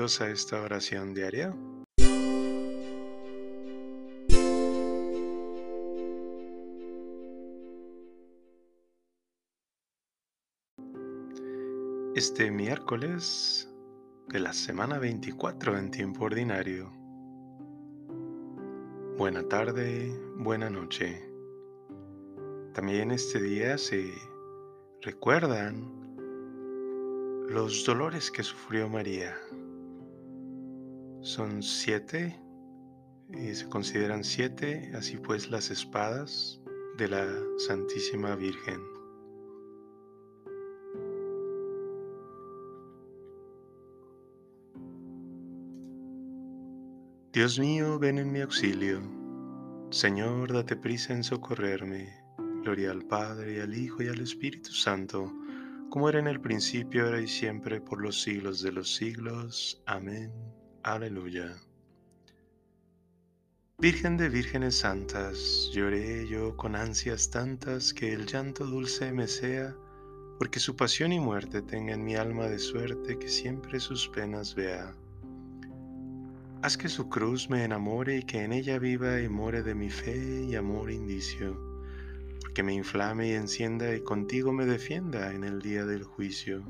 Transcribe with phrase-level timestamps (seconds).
[0.00, 1.54] A esta oración diaria.
[12.14, 13.68] Este miércoles
[14.28, 16.90] de la semana 24 en tiempo ordinario.
[19.18, 21.30] Buena tarde, buena noche.
[22.72, 24.14] También este día se
[25.02, 25.92] recuerdan
[27.50, 29.36] los dolores que sufrió María
[31.22, 32.38] son siete
[33.28, 36.60] y se consideran siete, así pues las espadas
[36.98, 37.26] de la
[37.66, 38.80] Santísima Virgen.
[47.32, 49.00] Dios mío, ven en mi auxilio.
[49.90, 52.08] Señor, date prisa en socorrerme.
[52.62, 55.32] Gloria al Padre, al Hijo y al Espíritu Santo
[55.90, 59.82] como era en el principio, ahora y siempre, por los siglos de los siglos.
[59.86, 60.30] Amén.
[60.82, 61.56] Aleluya.
[63.78, 69.74] Virgen de vírgenes santas, lloré yo con ansias tantas que el llanto dulce me sea,
[70.38, 74.54] porque su pasión y muerte tenga en mi alma de suerte que siempre sus penas
[74.54, 74.94] vea.
[76.62, 79.90] Haz que su cruz me enamore y que en ella viva y more de mi
[79.90, 81.70] fe y amor indicio
[82.54, 86.64] que me inflame y encienda y contigo me defienda en el día del juicio.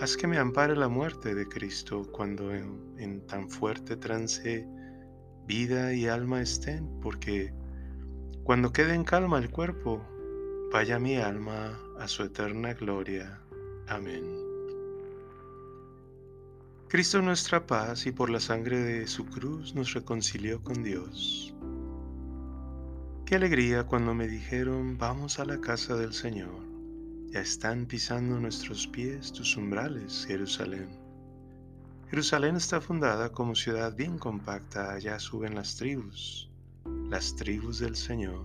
[0.00, 4.66] Haz que me ampare la muerte de Cristo cuando en, tan fuerte trance
[5.46, 7.52] vida y alma estén, porque
[8.42, 10.02] cuando quede en calma el cuerpo,
[10.72, 13.42] vaya mi alma a su eterna gloria.
[13.88, 14.24] Amén.
[16.88, 21.54] Cristo nuestra paz y por la sangre de su cruz nos reconcilió con Dios.
[23.26, 26.69] Qué alegría cuando me dijeron, vamos a la casa del Señor.
[27.30, 30.88] Ya están pisando nuestros pies tus umbrales, Jerusalén.
[32.08, 36.50] Jerusalén está fundada como ciudad bien compacta, allá suben las tribus,
[37.08, 38.44] las tribus del Señor,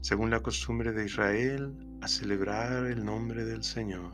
[0.00, 4.12] según la costumbre de Israel, a celebrar el nombre del Señor.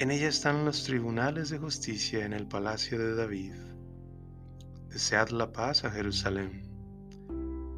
[0.00, 3.54] En ella están los tribunales de justicia en el palacio de David.
[4.88, 6.70] Desead la paz a Jerusalén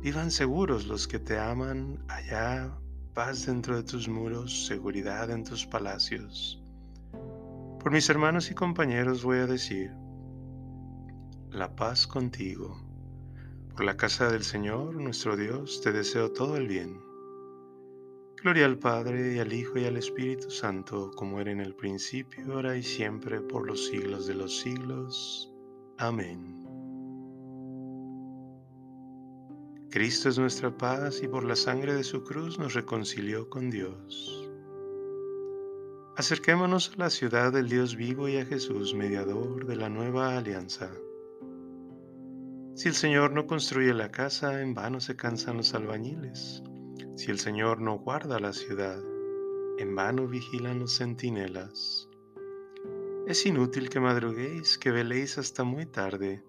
[0.03, 2.77] Vivan seguros los que te aman allá,
[3.12, 6.62] paz dentro de tus muros, seguridad en tus palacios.
[7.81, 9.91] Por mis hermanos y compañeros voy a decir,
[11.50, 12.81] la paz contigo.
[13.75, 17.00] Por la casa del Señor, nuestro Dios, te deseo todo el bien.
[18.43, 22.55] Gloria al Padre y al Hijo y al Espíritu Santo, como era en el principio,
[22.55, 25.53] ahora y siempre, por los siglos de los siglos.
[25.99, 26.62] Amén.
[29.92, 34.50] Cristo es nuestra paz y por la sangre de su cruz nos reconcilió con Dios.
[36.16, 40.91] Acerquémonos a la ciudad del Dios vivo y a Jesús, mediador de la nueva alianza.
[42.75, 46.62] Si el Señor no construye la casa, en vano se cansan los albañiles.
[47.14, 48.98] Si el Señor no guarda la ciudad,
[49.76, 52.08] en vano vigilan los centinelas.
[53.26, 56.42] Es inútil que madruguéis, que veléis hasta muy tarde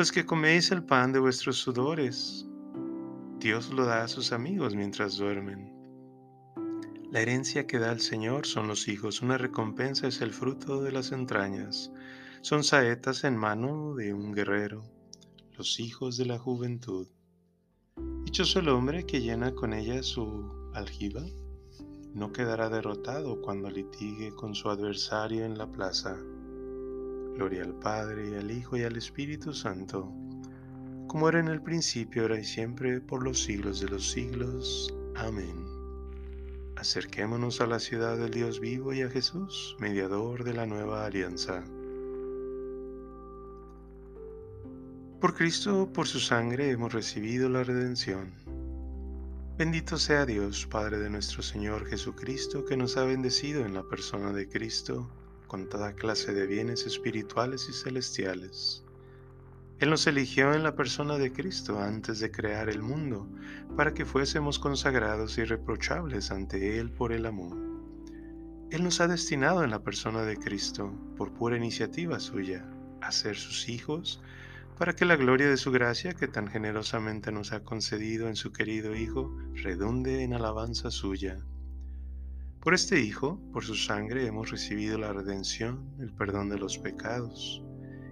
[0.00, 2.46] los que coméis el pan de vuestros sudores.
[3.38, 5.74] Dios lo da a sus amigos mientras duermen.
[7.12, 10.90] La herencia que da el Señor son los hijos, una recompensa es el fruto de
[10.90, 11.92] las entrañas.
[12.40, 14.84] Son saetas en mano de un guerrero,
[15.58, 17.06] los hijos de la juventud.
[18.24, 21.26] Dichoso el hombre que llena con ella su aljiba,
[22.14, 26.16] no quedará derrotado cuando litigue con su adversario en la plaza.
[27.34, 30.12] Gloria al Padre, y al Hijo, y al Espíritu Santo,
[31.06, 34.94] como era en el principio, ahora y siempre, por los siglos de los siglos.
[35.16, 35.66] Amén.
[36.76, 41.64] Acerquémonos a la ciudad del Dios vivo y a Jesús, mediador de la nueva alianza.
[45.20, 48.32] Por Cristo, por su sangre, hemos recibido la redención.
[49.58, 54.32] Bendito sea Dios, Padre de nuestro Señor Jesucristo, que nos ha bendecido en la persona
[54.32, 55.10] de Cristo
[55.50, 58.84] con toda clase de bienes espirituales y celestiales.
[59.80, 63.28] Él nos eligió en la persona de Cristo antes de crear el mundo,
[63.76, 67.56] para que fuésemos consagrados y reprochables ante Él por el amor.
[68.70, 72.64] Él nos ha destinado en la persona de Cristo, por pura iniciativa suya,
[73.00, 74.22] a ser sus hijos,
[74.78, 78.52] para que la gloria de su gracia que tan generosamente nos ha concedido en su
[78.52, 81.40] querido Hijo redunde en alabanza suya
[82.60, 87.64] por este Hijo, por su sangre, hemos recibido la redención, el perdón de los pecados.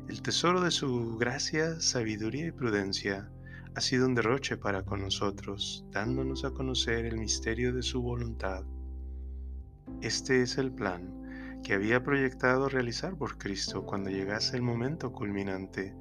[0.09, 3.31] El tesoro de su gracia, sabiduría y prudencia
[3.75, 8.65] ha sido un derroche para con nosotros, dándonos a conocer el misterio de su voluntad.
[10.01, 15.95] Este es el plan que había proyectado realizar por Cristo cuando llegase el momento culminante,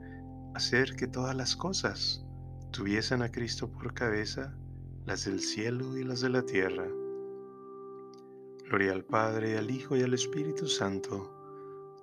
[0.56, 2.26] hacer que todas las cosas
[2.72, 4.56] tuviesen a Cristo por cabeza,
[5.06, 6.88] las del cielo y las de la tierra.
[8.70, 11.34] Gloria al Padre, al Hijo y al Espíritu Santo,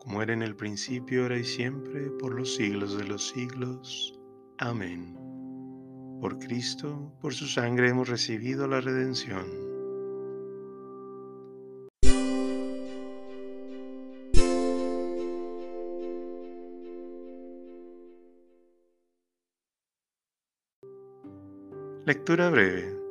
[0.00, 4.18] como era en el principio, ahora y siempre, por los siglos de los siglos.
[4.56, 5.14] Amén.
[6.22, 9.44] Por Cristo, por su sangre hemos recibido la redención.
[22.06, 23.03] Lectura breve.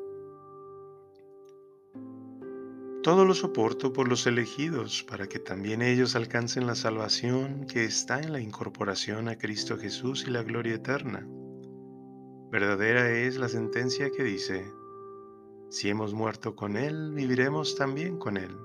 [3.04, 8.22] Todo lo soporto por los elegidos, para que también ellos alcancen la salvación que está
[8.22, 11.28] en la incorporación a Cristo Jesús y la gloria eterna.
[12.50, 14.66] Verdadera es la sentencia que dice,
[15.70, 18.56] si hemos muerto con Él, viviremos también con Él.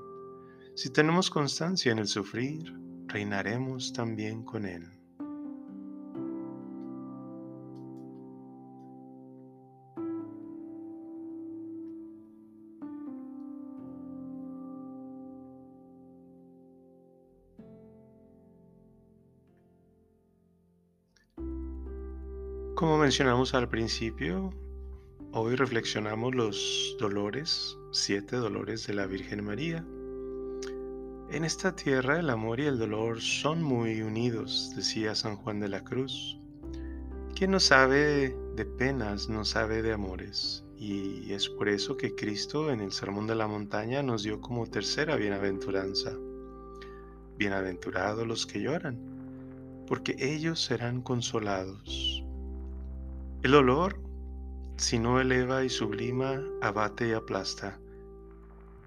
[0.77, 2.73] Si tenemos constancia en el sufrir,
[3.09, 4.85] reinaremos también con Él.
[23.09, 24.53] Mencionamos al principio,
[25.33, 29.83] hoy reflexionamos los dolores, siete dolores de la Virgen María.
[31.31, 35.69] En esta tierra el amor y el dolor son muy unidos, decía San Juan de
[35.71, 36.39] la Cruz.
[37.35, 42.71] Quien no sabe de penas no sabe de amores, y es por eso que Cristo
[42.71, 46.13] en el Sermón de la Montaña nos dio como tercera bienaventuranza.
[47.39, 48.99] Bienaventurados los que lloran,
[49.87, 52.23] porque ellos serán consolados.
[53.45, 54.01] El dolor,
[54.77, 57.79] si no eleva y sublima, abate y aplasta.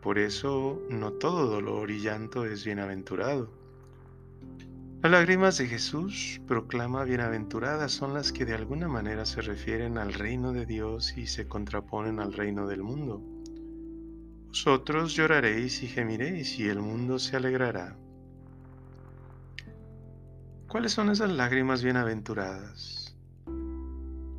[0.01, 3.49] Por eso no todo dolor y llanto es bienaventurado.
[5.01, 10.13] Las lágrimas de Jesús, proclama bienaventuradas, son las que de alguna manera se refieren al
[10.13, 13.23] reino de Dios y se contraponen al reino del mundo.
[14.49, 17.97] Vosotros lloraréis y gemiréis y el mundo se alegrará.
[20.67, 23.00] ¿Cuáles son esas lágrimas bienaventuradas?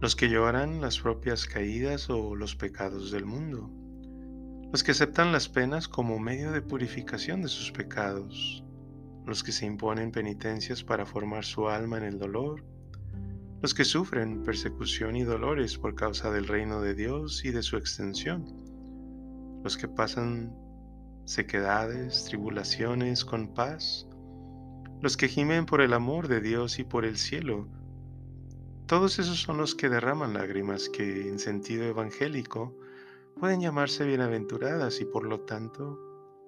[0.03, 3.71] Los que lloran las propias caídas o los pecados del mundo,
[4.73, 8.65] los que aceptan las penas como medio de purificación de sus pecados,
[9.25, 12.65] los que se imponen penitencias para formar su alma en el dolor,
[13.61, 17.77] los que sufren persecución y dolores por causa del reino de Dios y de su
[17.77, 18.45] extensión,
[19.63, 20.53] los que pasan
[21.27, 24.09] sequedades, tribulaciones con paz,
[25.01, 27.69] los que gimen por el amor de Dios y por el cielo,
[28.93, 32.77] todos esos son los que derraman lágrimas que en sentido evangélico
[33.41, 35.99] pueden llamarse bienaventuradas y por lo tanto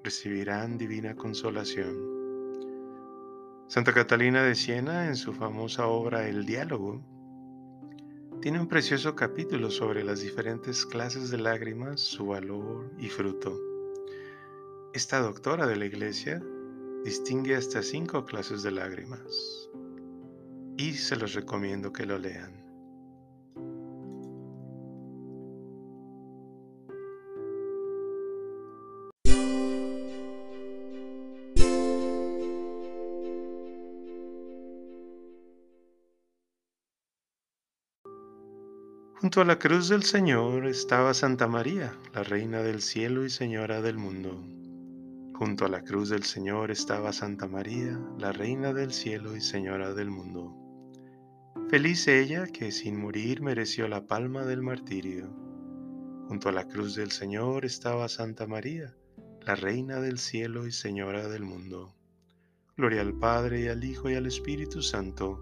[0.03, 1.97] recibirán divina consolación.
[3.67, 7.03] Santa Catalina de Siena, en su famosa obra El diálogo,
[8.43, 13.59] tiene un precioso capítulo sobre las diferentes clases de lágrimas, su valor y fruto.
[14.93, 16.43] Esta doctora de la Iglesia
[17.07, 19.64] distingue hasta cinco clases de lágrimas
[20.85, 22.53] y se los recomiendo que lo lean.
[39.21, 43.81] Junto a la cruz del Señor estaba Santa María, la Reina del cielo y Señora
[43.81, 44.39] del mundo.
[45.35, 49.95] Junto a la cruz del Señor estaba Santa María, la Reina del cielo y Señora
[49.95, 50.64] del mundo.
[51.75, 55.27] Feliz ella que sin morir mereció la palma del martirio.
[56.29, 58.95] Junto a la cruz del Señor estaba Santa María,
[59.45, 61.93] la Reina del cielo y Señora del mundo.
[62.77, 65.41] Gloria al Padre y al Hijo y al Espíritu Santo.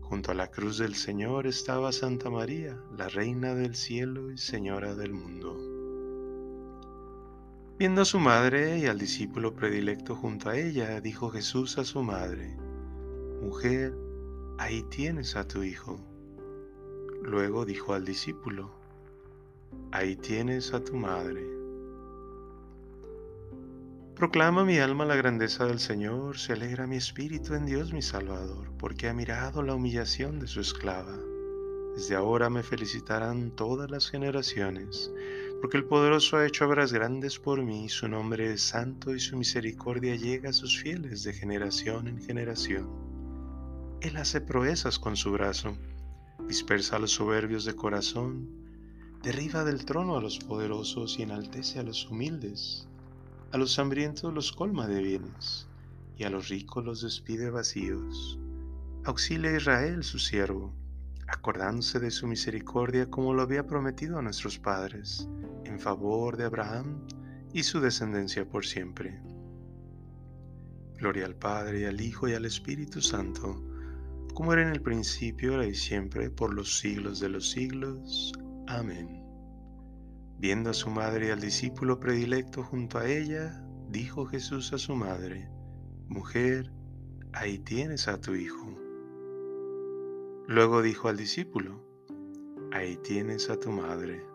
[0.00, 4.96] Junto a la cruz del Señor estaba Santa María, la Reina del cielo y Señora
[4.96, 5.56] del mundo.
[7.78, 12.02] Viendo a su madre y al discípulo predilecto junto a ella, dijo Jesús a su
[12.02, 12.56] madre,
[13.40, 14.01] Mujer,
[14.62, 15.98] ahí tienes a tu hijo.
[17.24, 18.70] Luego dijo al discípulo,
[19.90, 21.44] ahí tienes a tu madre.
[24.14, 28.70] Proclama mi alma la grandeza del Señor, se alegra mi espíritu en Dios mi Salvador,
[28.78, 31.18] porque ha mirado la humillación de su esclava.
[31.96, 35.10] Desde ahora me felicitarán todas las generaciones,
[35.60, 39.36] porque el poderoso ha hecho obras grandes por mí, su nombre es santo y su
[39.36, 43.11] misericordia llega a sus fieles de generación en generación.
[44.02, 45.76] Él hace proezas con su brazo,
[46.48, 48.48] dispersa a los soberbios de corazón,
[49.22, 52.88] derriba del trono a los poderosos y enaltece a los humildes.
[53.52, 55.68] A los hambrientos los colma de bienes
[56.16, 58.40] y a los ricos los despide vacíos.
[59.04, 60.74] Auxilia a Israel, su siervo,
[61.28, 65.28] acordándose de su misericordia como lo había prometido a nuestros padres,
[65.64, 67.06] en favor de Abraham
[67.52, 69.22] y su descendencia por siempre.
[70.96, 73.62] Gloria al Padre, al Hijo, y al Espíritu Santo,
[74.34, 78.32] como era en el principio, ahora y siempre, por los siglos de los siglos.
[78.66, 79.22] Amén.
[80.38, 84.94] Viendo a su madre y al discípulo predilecto junto a ella, dijo Jesús a su
[84.94, 85.48] madre,
[86.08, 86.72] Mujer,
[87.32, 88.76] ahí tienes a tu hijo.
[90.48, 91.80] Luego dijo al discípulo,
[92.72, 94.31] Ahí tienes a tu madre.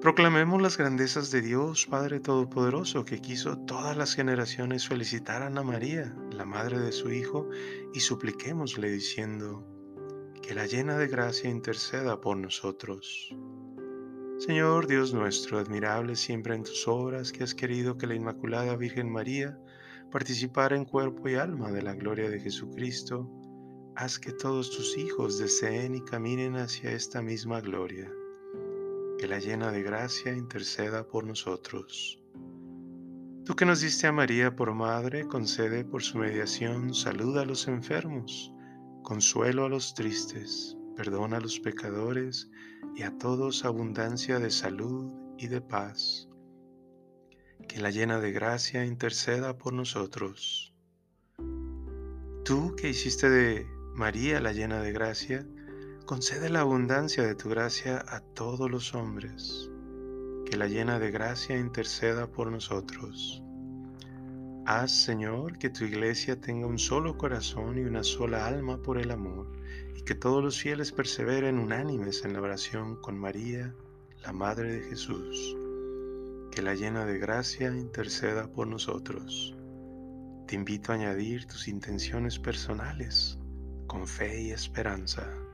[0.00, 6.14] Proclamemos las grandezas de Dios Padre Todopoderoso, que quiso todas las generaciones felicitaran a María,
[6.30, 7.48] la madre de su Hijo,
[7.92, 9.66] y supliquémosle diciendo,
[10.40, 13.34] que la llena de gracia interceda por nosotros.
[14.38, 19.10] Señor Dios nuestro, admirable siempre en tus obras, que has querido que la Inmaculada Virgen
[19.10, 19.58] María
[20.12, 23.28] participara en cuerpo y alma de la gloria de Jesucristo,
[23.96, 28.08] haz que todos tus hijos deseen y caminen hacia esta misma gloria.
[29.18, 32.22] Que la llena de gracia interceda por nosotros.
[33.44, 37.66] Tú que nos diste a María por madre, concede por su mediación salud a los
[37.66, 38.52] enfermos,
[39.02, 42.48] consuelo a los tristes, perdona a los pecadores
[42.94, 46.28] y a todos abundancia de salud y de paz.
[47.66, 50.72] Que la llena de gracia interceda por nosotros.
[52.44, 55.44] Tú que hiciste de María la llena de gracia,
[56.08, 59.70] concede la abundancia de tu gracia a todos los hombres.
[60.46, 63.44] Que la llena de gracia interceda por nosotros.
[64.64, 69.10] Haz, Señor, que tu iglesia tenga un solo corazón y una sola alma por el
[69.10, 69.52] amor,
[69.96, 73.74] y que todos los fieles perseveren unánimes en la oración con María,
[74.22, 75.58] la Madre de Jesús.
[76.50, 79.54] Que la llena de gracia interceda por nosotros.
[80.46, 83.38] Te invito a añadir tus intenciones personales
[83.86, 85.47] con fe y esperanza.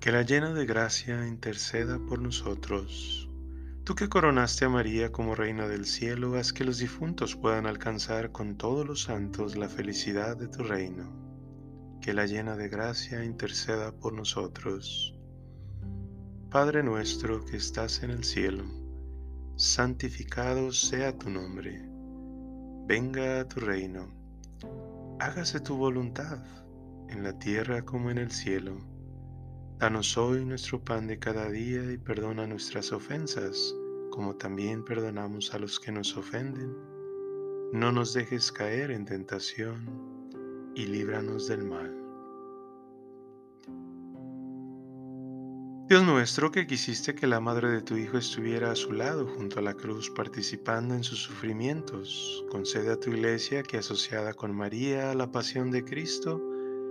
[0.00, 3.28] Que la llena de gracia interceda por nosotros.
[3.84, 8.32] Tú que coronaste a María como Reina del Cielo, haz que los difuntos puedan alcanzar
[8.32, 11.98] con todos los santos la felicidad de tu reino.
[12.00, 15.14] Que la llena de gracia interceda por nosotros.
[16.50, 18.64] Padre nuestro que estás en el cielo,
[19.56, 21.78] santificado sea tu nombre.
[22.86, 24.08] Venga a tu reino.
[25.18, 26.42] Hágase tu voluntad,
[27.10, 28.89] en la tierra como en el cielo.
[29.80, 33.74] Danos hoy nuestro pan de cada día y perdona nuestras ofensas,
[34.10, 36.76] como también perdonamos a los que nos ofenden.
[37.72, 39.88] No nos dejes caer en tentación
[40.74, 41.96] y líbranos del mal.
[45.88, 49.60] Dios nuestro, que quisiste que la madre de tu Hijo estuviera a su lado junto
[49.60, 55.10] a la cruz participando en sus sufrimientos, concede a tu iglesia que asociada con María
[55.10, 56.49] a la pasión de Cristo,